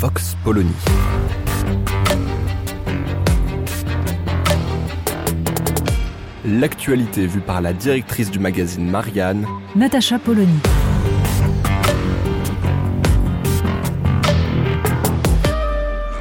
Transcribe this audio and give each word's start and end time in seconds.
Vox 0.00 0.36
Polony. 0.44 0.70
L'actualité 6.44 7.26
vue 7.26 7.40
par 7.40 7.60
la 7.60 7.72
directrice 7.72 8.30
du 8.30 8.38
magazine 8.38 8.88
Marianne, 8.88 9.44
Natacha 9.74 10.20
Polony. 10.20 10.60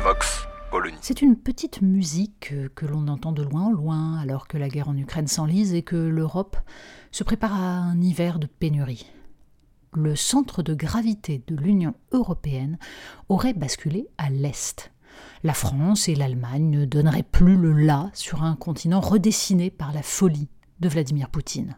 Vox 0.04 0.48
Polony. 0.72 0.98
C'est 1.02 1.22
une 1.22 1.36
petite 1.36 1.84
musique 1.84 2.50
euh, 2.54 2.70
que 2.74 2.88
l'on 2.88 3.08
entend 3.08 3.32
de 3.32 3.44
loin 3.44 3.66
en 3.66 3.72
loin 3.72 4.18
alors 4.18 4.48
que 4.48 4.58
la 4.58 4.70
guerre 4.70 4.90
en 4.90 4.98
Ukraine 4.98 5.28
s'enlise 5.28 5.76
et 5.76 5.84
que 5.84 5.96
l'Europe 5.96 6.58
se 7.12 7.24
prépare 7.24 7.54
à 7.54 7.78
un 7.78 8.02
hiver 8.02 8.40
de 8.40 8.48
pénurie. 8.48 9.06
Le 10.00 10.16
centre 10.16 10.62
de 10.62 10.76
gravité 10.76 11.42
de 11.48 11.56
l'Union 11.56 11.96
européenne 12.12 12.78
aurait 13.30 13.56
basculé 13.56 14.08
à 14.20 14.30
l'Est. 14.30 14.92
La 15.42 15.56
France 15.56 16.08
et 16.08 16.14
l'Allemagne 16.14 16.70
ne 16.70 16.86
donneraient 16.86 17.24
plus 17.24 17.58
le 17.58 17.72
là 17.72 18.12
sur 18.14 18.44
un 18.44 18.56
continent 18.56 19.00
redessiné 19.00 19.72
par 19.72 19.92
la 19.94 20.04
folie 20.04 20.50
de 20.82 20.88
Vladimir 20.88 21.32
Poutine. 21.32 21.78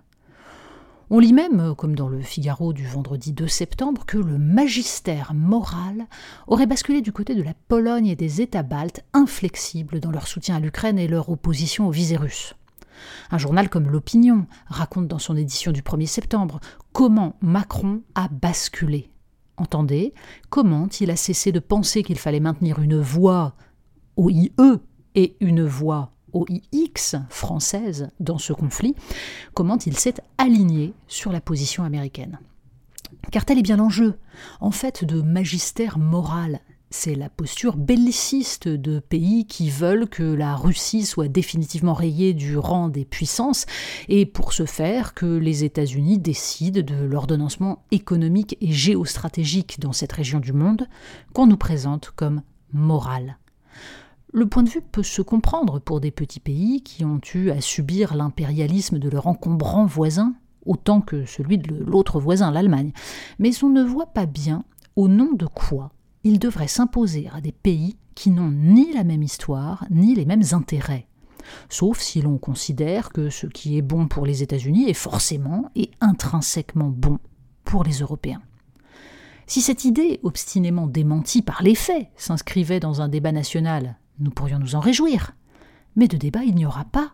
On 1.10 1.20
lit 1.20 1.32
même, 1.32 1.74
comme 1.78 1.96
dans 1.96 2.10
le 2.10 2.22
Figaro 2.22 2.74
du 2.74 2.86
vendredi 2.86 3.32
2 3.32 3.48
septembre, 3.48 4.06
que 4.06 4.18
le 4.18 4.38
magistère 4.38 5.34
moral 5.34 6.06
aurait 6.48 6.68
basculé 6.68 7.00
du 7.00 7.14
côté 7.14 7.36
de 7.36 7.42
la 7.42 7.54
Pologne 7.70 8.08
et 8.08 8.18
des 8.18 8.42
États 8.42 8.64
baltes, 8.64 9.06
inflexibles 9.14 10.02
dans 10.02 10.12
leur 10.12 10.28
soutien 10.28 10.58
à 10.58 10.60
l'Ukraine 10.60 11.00
et 11.00 11.08
leur 11.08 11.30
opposition 11.30 11.88
au 11.88 11.92
russe. 11.92 12.54
Un 13.32 13.38
journal 13.38 13.70
comme 13.70 13.90
L'Opinion 13.90 14.46
raconte 14.68 15.08
dans 15.08 15.20
son 15.20 15.36
édition 15.36 15.72
du 15.72 15.82
1er 15.82 16.08
septembre 16.08 16.60
comment 16.94 17.36
Macron 17.42 18.02
a 18.16 18.28
basculé. 18.30 19.10
Entendez, 19.58 20.14
comment 20.50 20.88
il 21.02 21.12
a 21.12 21.16
cessé 21.16 21.52
de 21.52 21.60
penser 21.60 22.04
qu'il 22.04 22.18
fallait 22.18 22.40
maintenir 22.40 22.80
une 22.80 23.00
voix 23.00 23.56
OIE 24.16 24.52
et 25.16 25.36
une 25.40 25.66
voix 25.66 26.12
OIX 26.34 27.16
française 27.30 28.10
dans 28.20 28.38
ce 28.38 28.54
conflit, 28.54 28.96
comment 29.54 29.78
il 29.78 29.98
s'est 29.98 30.16
aligné 30.38 30.94
sur 31.08 31.32
la 31.32 31.42
position 31.42 31.84
américaine. 31.84 32.40
Car 33.32 33.46
tel 33.46 33.60
est 33.60 33.64
bien 33.64 33.78
l'enjeu, 33.78 34.18
en 34.60 34.72
fait, 34.72 35.04
de 35.04 35.22
magistère 35.22 35.98
moral. 35.98 36.62
C'est 36.92 37.14
la 37.14 37.30
posture 37.30 37.78
belliciste 37.78 38.68
de 38.68 38.98
pays 38.98 39.46
qui 39.46 39.70
veulent 39.70 40.10
que 40.10 40.24
la 40.24 40.56
Russie 40.56 41.06
soit 41.06 41.28
définitivement 41.28 41.94
rayée 41.94 42.34
du 42.34 42.58
rang 42.58 42.90
des 42.90 43.06
puissances, 43.06 43.68
et 44.08 44.26
pour 44.26 44.54
ce 44.54 44.66
faire 44.66 45.14
que 45.14 45.28
les 45.28 45.64
États-Unis 45.64 46.18
décident 46.18 46.82
de 46.82 47.04
l'ordonnancement 47.04 47.84
économique 47.92 48.58
et 48.60 48.72
géostratégique 48.72 49.80
dans 49.80 49.94
cette 49.94 50.14
région 50.14 50.40
du 50.40 50.52
monde, 50.52 50.88
qu'on 51.32 51.46
nous 51.46 51.58
présente 51.58 52.12
comme 52.16 52.42
moral. 52.74 53.38
Le 54.34 54.48
point 54.48 54.64
de 54.64 54.70
vue 54.70 54.82
peut 54.82 55.04
se 55.04 55.22
comprendre 55.22 55.78
pour 55.78 56.00
des 56.00 56.12
petits 56.12 56.40
pays 56.40 56.82
qui 56.82 57.06
ont 57.06 57.22
eu 57.36 57.52
à 57.52 57.62
subir 57.62 58.16
l'impérialisme 58.16 58.98
de 58.98 59.10
leur 59.10 59.28
encombrant 59.28 59.86
voisin, 59.86 60.34
autant 60.66 61.02
que 61.02 61.26
celui 61.26 61.60
de 61.60 61.84
l'autre 61.84 62.20
voisin, 62.20 62.50
l'Allemagne. 62.50 62.94
Mais 63.38 63.64
on 63.64 63.70
ne 63.70 63.84
voit 63.84 64.08
pas 64.08 64.26
bien 64.26 64.64
au 64.96 65.08
nom 65.08 65.34
de 65.34 65.46
quoi 65.46 65.92
il 66.24 66.40
devrait 66.40 66.68
s'imposer 66.68 67.30
à 67.34 67.42
des 67.42 67.52
pays 67.52 67.98
qui 68.16 68.32
n'ont 68.32 68.52
ni 68.52 68.92
la 68.94 69.04
même 69.04 69.24
histoire, 69.24 69.86
ni 69.90 70.16
les 70.16 70.26
mêmes 70.26 70.44
intérêts. 70.52 71.08
Sauf 71.70 72.00
si 72.00 72.22
l'on 72.22 72.38
considère 72.38 73.10
que 73.10 73.30
ce 73.30 73.48
qui 73.48 73.78
est 73.78 73.82
bon 73.82 74.08
pour 74.08 74.26
les 74.26 74.44
États-Unis 74.44 74.90
est 74.90 74.94
forcément 74.94 75.72
et 75.76 75.92
intrinsèquement 76.02 76.90
bon 76.90 77.20
pour 77.64 77.84
les 77.84 78.00
Européens. 78.00 78.42
Si 79.48 79.62
cette 79.62 79.86
idée, 79.86 80.20
obstinément 80.24 80.86
démentie 80.86 81.42
par 81.42 81.64
les 81.64 81.76
faits, 81.76 82.08
s'inscrivait 82.18 82.80
dans 82.80 83.02
un 83.02 83.08
débat 83.10 83.32
national 83.32 83.98
nous 84.20 84.32
pourrions 84.32 84.60
nous 84.60 84.76
en 84.76 84.80
réjouir. 84.80 85.32
Mais 85.96 86.08
de 86.08 86.18
débat, 86.18 86.44
il 86.44 86.56
n'y 86.56 86.66
aura 86.66 86.86
pas. 86.86 87.14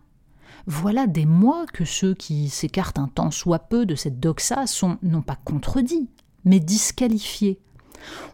Voilà 0.67 1.07
des 1.07 1.25
mois 1.25 1.65
que 1.67 1.85
ceux 1.85 2.15
qui 2.15 2.49
s'écartent 2.49 2.99
un 2.99 3.07
temps 3.07 3.31
soit 3.31 3.59
peu 3.59 3.85
de 3.85 3.95
cette 3.95 4.19
doxa 4.19 4.65
sont 4.65 4.97
non 5.03 5.21
pas 5.21 5.37
contredits, 5.43 6.09
mais 6.43 6.59
disqualifiés. 6.59 7.59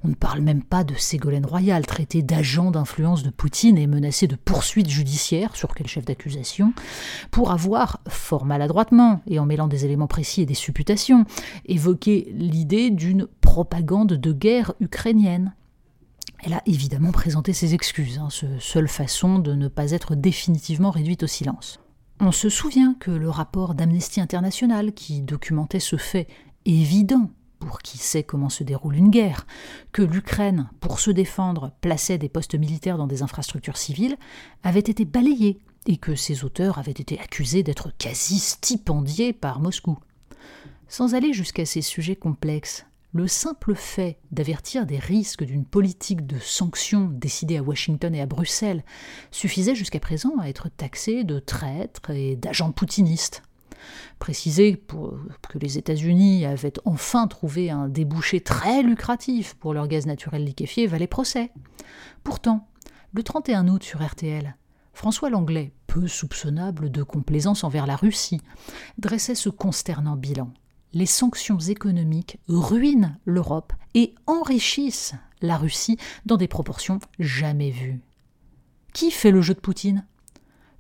On 0.04 0.10
ne 0.10 0.16
parle 0.16 0.42
même 0.42 0.64
pas 0.64 0.84
de 0.84 0.96
Ségolène 0.96 1.46
Royal, 1.46 1.86
traité 1.86 2.22
d'agent 2.24 2.72
d'influence 2.72 3.24
de 3.24 3.30
Poutine 3.30 3.78
et 3.78 3.88
menacé 3.88 4.28
de 4.28 4.36
poursuites 4.36 4.90
judiciaires, 4.90 5.56
sur 5.56 5.74
quel 5.74 5.88
chef 5.88 6.06
d'accusation, 6.06 6.74
pour 7.30 7.52
avoir, 7.52 8.02
fort 8.08 8.46
maladroitement, 8.46 9.22
et 9.28 9.40
en 9.40 9.46
mêlant 9.46 9.68
des 9.68 9.86
éléments 9.86 10.08
précis 10.08 10.42
et 10.42 10.46
des 10.46 10.54
supputations, 10.54 11.26
évoqué 11.66 12.32
l'idée 12.34 12.90
d'une 12.90 13.28
propagande 13.42 14.14
de 14.14 14.32
guerre 14.32 14.74
ukrainienne. 14.80 15.54
Elle 16.44 16.54
a 16.54 16.64
évidemment 16.66 17.12
présenté 17.12 17.54
ses 17.54 17.76
excuses, 17.76 18.18
hein, 18.18 18.30
seule 18.60 18.88
façon 18.88 19.38
de 19.38 19.54
ne 19.54 19.68
pas 19.68 19.92
être 19.92 20.16
définitivement 20.16 20.90
réduite 20.90 21.24
au 21.24 21.28
silence. 21.28 21.80
On 22.20 22.32
se 22.32 22.50
souvient 22.50 22.96
que 23.00 23.12
le 23.12 23.30
rapport 23.30 23.76
d'Amnesty 23.76 24.22
International, 24.22 24.94
qui 24.94 25.22
documentait 25.22 25.80
ce 25.80 25.98
fait 25.98 26.28
évident 26.66 27.32
pour 27.62 27.80
qui 27.80 27.98
sait 27.98 28.24
comment 28.24 28.50
se 28.50 28.64
déroule 28.64 28.96
une 28.96 29.10
guerre, 29.10 29.46
que 29.92 30.02
l'Ukraine, 30.02 30.70
pour 30.80 31.00
se 31.00 31.12
défendre, 31.12 31.72
plaçait 31.82 32.18
des 32.18 32.30
postes 32.30 32.56
militaires 32.56 32.98
dans 32.98 33.08
des 33.08 33.22
infrastructures 33.22 33.78
civiles, 33.78 34.18
avait 34.64 34.80
été 34.80 35.06
balayé 35.06 35.60
et 35.88 35.98
que 35.98 36.16
ses 36.16 36.44
auteurs 36.44 36.80
avaient 36.80 36.92
été 36.92 37.20
accusés 37.20 37.64
d'être 37.64 37.92
quasi 37.98 38.40
stipendiés 38.40 39.34
par 39.34 39.60
Moscou. 39.60 39.98
Sans 40.88 41.16
aller 41.16 41.34
jusqu'à 41.34 41.66
ces 41.66 41.82
sujets 41.82 42.16
complexes, 42.16 42.86
le 43.14 43.28
simple 43.28 43.76
fait 43.76 44.18
d'avertir 44.32 44.86
des 44.86 45.00
risques 45.00 45.44
d'une 45.44 45.66
politique 45.66 46.26
de 46.26 46.40
sanctions 46.40 47.10
décidée 47.12 47.58
à 47.58 47.64
Washington 47.64 48.14
et 48.16 48.22
à 48.22 48.26
Bruxelles 48.26 48.84
suffisait 49.32 49.76
jusqu'à 49.76 50.00
présent 50.00 50.38
à 50.40 50.48
être 50.48 50.70
taxé 50.70 51.24
de 51.24 51.40
traître 51.40 52.10
et 52.10 52.36
d'agent 52.36 52.72
poutiniste. 52.72 53.44
Préciser 54.20 54.82
que 55.50 55.58
les 55.60 55.78
États-Unis 55.78 56.46
avaient 56.46 56.74
enfin 56.86 57.28
trouvé 57.28 57.70
un 57.70 57.88
débouché 57.88 58.42
très 58.42 58.84
lucratif 58.84 59.56
pour 59.56 59.74
leur 59.74 59.88
gaz 59.88 60.06
naturel 60.06 60.44
liquéfié 60.44 60.88
valait 60.88 61.08
procès. 61.08 61.52
Pourtant, 62.24 62.68
le 63.14 63.24
31 63.24 63.68
août 63.68 63.84
sur 63.84 64.06
RTL, 64.06 64.56
François 64.94 65.30
Langlais, 65.30 65.74
peu 65.88 66.08
soupçonnable 66.08 66.90
de 66.90 67.04
complaisance 67.04 67.64
envers 67.64 67.88
la 67.88 67.96
Russie, 67.96 68.42
dressait 68.98 69.36
ce 69.36 69.50
consternant 69.50 70.16
bilan 70.16 70.52
les 70.94 71.06
sanctions 71.06 71.60
économiques 71.60 72.38
ruinent 72.48 73.18
l'Europe 73.26 73.74
et 73.94 74.16
enrichissent 74.28 75.14
la 75.42 75.58
Russie 75.58 75.98
dans 76.26 76.38
des 76.38 76.48
proportions 76.48 77.00
jamais 77.20 77.72
vues. 77.72 78.02
Qui 78.94 79.12
fait 79.12 79.32
le 79.32 79.42
jeu 79.42 79.54
de 79.54 79.60
Poutine? 79.60 80.06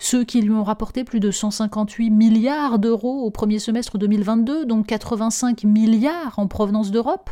Ceux 0.04 0.24
qui 0.24 0.42
lui 0.42 0.50
ont 0.50 0.64
rapporté 0.64 1.04
plus 1.04 1.20
de 1.20 1.30
158 1.30 2.10
milliards 2.10 2.80
d'euros 2.80 3.22
au 3.22 3.30
premier 3.30 3.60
semestre 3.60 4.00
2022, 4.00 4.66
dont 4.66 4.82
85 4.82 5.64
milliards 5.64 6.40
en 6.40 6.48
provenance 6.48 6.90
d'Europe 6.90 7.30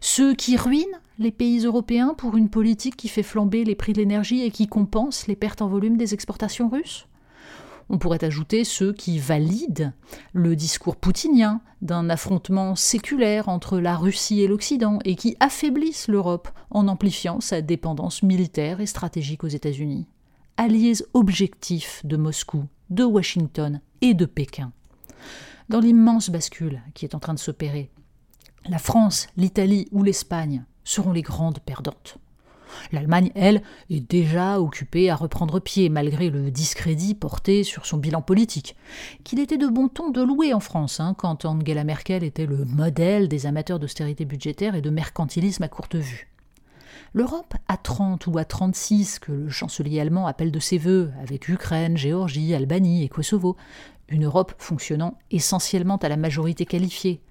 Ceux 0.00 0.34
qui 0.34 0.56
ruinent 0.56 1.00
les 1.20 1.30
pays 1.30 1.64
européens 1.64 2.14
pour 2.18 2.36
une 2.36 2.48
politique 2.48 2.96
qui 2.96 3.06
fait 3.06 3.22
flamber 3.22 3.62
les 3.62 3.76
prix 3.76 3.92
de 3.92 3.98
l'énergie 3.98 4.42
et 4.42 4.50
qui 4.50 4.66
compense 4.66 5.28
les 5.28 5.36
pertes 5.36 5.62
en 5.62 5.68
volume 5.68 5.96
des 5.96 6.12
exportations 6.12 6.68
russes 6.68 7.06
on 7.88 7.98
pourrait 7.98 8.24
ajouter 8.24 8.64
ceux 8.64 8.92
qui 8.92 9.20
valident 9.20 9.92
le 10.32 10.56
discours 10.56 10.96
poutinien 10.96 11.60
d'un 11.82 12.10
affrontement 12.10 12.74
séculaire 12.74 13.48
entre 13.48 13.78
la 13.78 13.94
Russie 13.94 14.40
et 14.40 14.48
l'Occident 14.48 14.98
et 15.04 15.14
qui 15.14 15.36
affaiblissent 15.38 16.08
l'Europe 16.08 16.48
en 16.72 16.88
amplifiant 16.88 17.40
sa 17.40 17.60
dépendance 17.60 18.24
militaire 18.24 18.80
et 18.80 18.86
stratégique 18.86 19.44
aux 19.44 19.48
États-Unis. 19.48 20.08
Alliés 20.58 21.02
objectifs 21.12 22.00
de 22.04 22.16
Moscou, 22.16 22.64
de 22.88 23.04
Washington 23.04 23.80
et 24.00 24.14
de 24.14 24.24
Pékin. 24.24 24.72
Dans 25.68 25.80
l'immense 25.80 26.30
bascule 26.30 26.80
qui 26.94 27.04
est 27.04 27.14
en 27.14 27.18
train 27.18 27.34
de 27.34 27.38
s'opérer, 27.38 27.90
la 28.66 28.78
France, 28.78 29.28
l'Italie 29.36 29.86
ou 29.92 30.02
l'Espagne 30.02 30.64
seront 30.82 31.12
les 31.12 31.20
grandes 31.20 31.60
perdantes. 31.60 32.16
L'Allemagne, 32.90 33.32
elle, 33.34 33.62
est 33.90 34.00
déjà 34.00 34.58
occupée 34.58 35.10
à 35.10 35.16
reprendre 35.16 35.60
pied, 35.60 35.90
malgré 35.90 36.30
le 36.30 36.50
discrédit 36.50 37.14
porté 37.14 37.62
sur 37.62 37.84
son 37.84 37.98
bilan 37.98 38.22
politique, 38.22 38.76
qu'il 39.24 39.40
était 39.40 39.58
de 39.58 39.68
bon 39.68 39.88
ton 39.88 40.10
de 40.10 40.22
louer 40.22 40.54
en 40.54 40.60
France, 40.60 41.00
hein, 41.00 41.14
quand 41.18 41.44
Angela 41.44 41.84
Merkel 41.84 42.24
était 42.24 42.46
le 42.46 42.64
modèle 42.64 43.28
des 43.28 43.44
amateurs 43.44 43.78
d'austérité 43.78 44.24
budgétaire 44.24 44.74
et 44.74 44.82
de 44.82 44.90
mercantilisme 44.90 45.62
à 45.62 45.68
courte 45.68 45.96
vue. 45.96 46.28
L'Europe 47.16 47.54
à 47.66 47.78
30 47.78 48.26
ou 48.26 48.36
à 48.36 48.44
36, 48.44 49.20
que 49.20 49.32
le 49.32 49.48
chancelier 49.48 50.00
allemand 50.00 50.26
appelle 50.26 50.52
de 50.52 50.58
ses 50.58 50.76
voeux, 50.76 51.10
avec 51.22 51.48
Ukraine, 51.48 51.96
Géorgie, 51.96 52.52
Albanie 52.52 53.04
et 53.04 53.08
Kosovo, 53.08 53.56
une 54.10 54.26
Europe 54.26 54.52
fonctionnant 54.58 55.16
essentiellement 55.30 55.96
à 55.96 56.10
la 56.10 56.18
majorité 56.18 56.66
qualifiée, 56.66 57.22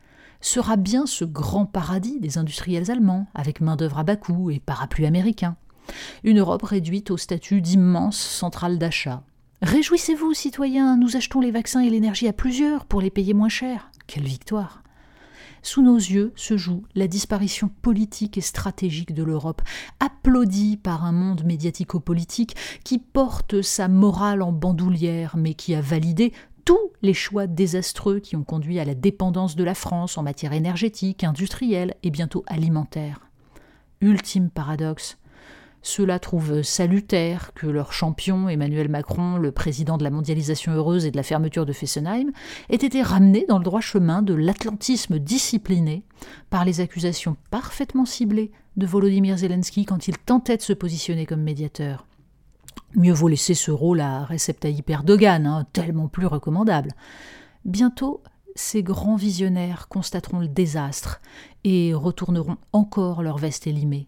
sera 0.42 0.76
bien 0.76 1.06
ce 1.06 1.24
grand 1.24 1.68
paradis 1.68 2.20
des 2.20 2.40
industriels 2.40 2.90
allemands, 2.90 3.28
avec 3.36 3.62
main-d'œuvre 3.62 4.00
à 4.00 4.04
bas 4.04 4.16
coût 4.16 4.50
et 4.50 4.60
parapluie 4.60 5.06
américain. 5.06 5.56
Une 6.24 6.40
Europe 6.40 6.64
réduite 6.64 7.12
au 7.12 7.18
statut 7.18 7.62
d'immense 7.62 8.18
centrale 8.18 8.80
d'achat. 8.80 9.22
Réjouissez-vous, 9.62 10.34
citoyens, 10.34 10.98
nous 10.98 11.16
achetons 11.16 11.42
les 11.42 11.52
vaccins 11.52 11.82
et 11.82 11.92
l'énergie 11.92 12.28
à 12.28 12.34
plusieurs 12.34 12.86
pour 12.86 13.02
les 13.02 13.12
payer 13.12 13.36
moins 13.36 13.50
cher. 13.50 13.92
Quelle 14.08 14.24
victoire! 14.24 14.82
Sous 15.65 15.81
nos 15.81 15.97
yeux 15.97 16.31
se 16.35 16.57
joue 16.57 16.83
la 16.94 17.07
disparition 17.07 17.71
politique 17.81 18.38
et 18.38 18.41
stratégique 18.41 19.15
de 19.15 19.23
l'Europe, 19.23 19.63
applaudie 20.00 20.77
par 20.77 21.03
un 21.03 21.12
monde 21.12 21.44
médiatico-politique 21.44 22.56
qui 22.83 23.00
porte 23.00 23.63
sa 23.63 23.88
morale 23.88 24.44
en 24.44 24.51
bandoulière, 24.51 25.38
mais 25.38 25.56
qui 25.56 25.73
a 25.73 25.81
validé 25.81 26.33
tous 26.65 26.91
les 27.01 27.15
choix 27.15 27.47
désastreux 27.47 28.19
qui 28.19 28.35
ont 28.35 28.44
conduit 28.44 28.79
à 28.79 28.85
la 28.85 28.94
dépendance 28.94 29.56
de 29.56 29.63
la 29.63 29.73
France 29.73 30.19
en 30.19 30.23
matière 30.23 30.53
énergétique, 30.53 31.23
industrielle 31.23 31.95
et 32.03 32.12
bientôt 32.12 32.44
alimentaire. 32.45 33.21
Ultime 34.01 34.51
paradoxe, 34.51 35.17
cela 35.86 36.18
trouve 36.18 36.64
salutaire 36.64 37.52
que 37.54 37.68
leur 37.68 37.94
champion, 37.94 38.50
Emmanuel 38.50 38.90
Macron, 38.90 39.38
le 39.38 39.52
président 39.52 39.98
de 39.98 40.04
la 40.04 40.10
mondialisation 40.10 40.74
heureuse 40.74 41.06
et 41.06 41.12
de 41.12 41.16
la 41.16 41.22
fermeture 41.22 41.68
de 41.68 41.74
Fessenheim, 41.74 42.32
ait 42.70 42.76
été 42.76 43.04
ramené 43.04 43.46
dans 43.48 43.60
le 43.60 43.64
droit 43.64 43.82
chemin 43.82 44.24
de 44.24 44.34
l'atlantisme 44.34 45.20
discipliné 45.20 46.04
par 46.50 46.66
les 46.66 46.82
accusations 46.82 47.38
parfaitement 47.52 48.06
ciblées 48.06 48.52
de 48.78 48.88
Volodymyr 48.88 49.38
Zelensky 49.38 49.86
quand 49.86 50.08
il 50.08 50.18
tentait 50.18 50.58
de 50.58 50.64
se 50.64 50.74
positionner 50.74 51.28
comme 51.28 51.44
médiateur. 51.44 52.08
Mieux 52.96 53.14
vaut 53.14 53.28
laisser 53.28 53.54
ce 53.54 53.70
rôle 53.70 54.02
à 54.02 54.26
Recep 54.26 54.60
Tayyip 54.60 54.90
Erdogan, 54.90 55.46
hein, 55.46 55.68
tellement 55.72 56.08
plus 56.08 56.26
recommandable. 56.26 56.94
Bientôt, 57.64 58.24
ces 58.56 58.82
grands 58.82 59.18
visionnaires 59.18 59.88
constateront 59.88 60.40
le 60.40 60.48
désastre 60.48 61.22
et 61.64 61.94
retourneront 61.94 62.58
encore 62.74 63.22
leur 63.22 63.38
veste 63.38 63.68
élimée. 63.68 64.08